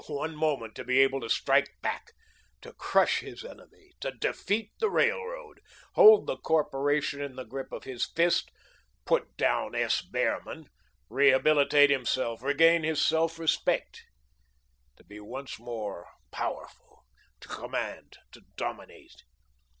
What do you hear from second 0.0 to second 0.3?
Oh for